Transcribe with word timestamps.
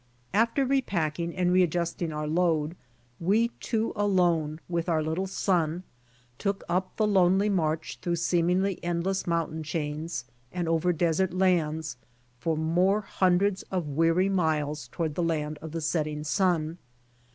After 0.33 0.65
re 0.65 0.81
packing 0.81 1.31
and 1.35 1.53
re 1.53 1.61
adjusting 1.61 2.11
our 2.11 2.25
load, 2.27 2.75
we 3.19 3.49
two 3.59 3.93
alone 3.95 4.59
with 4.67 4.89
our 4.89 5.03
little 5.03 5.27
son 5.27 5.83
took 6.39 6.63
up 6.67 6.95
the 6.95 7.05
lonely 7.05 7.49
march 7.49 7.99
through 8.01 8.15
seemingly 8.15 8.83
endless 8.83 9.27
mountain 9.27 9.61
chains, 9.61 10.25
and 10.51 10.67
over 10.67 10.91
desert 10.91 11.35
lands 11.35 11.97
for 12.39 12.57
more 12.57 13.01
hundreds 13.01 13.61
of 13.69 13.89
weary 13.89 14.27
miles 14.27 14.87
toward 14.87 15.13
the 15.13 15.21
land 15.21 15.59
of 15.61 15.71
the 15.71 15.81
setting 15.81 16.23
sun. 16.23 16.79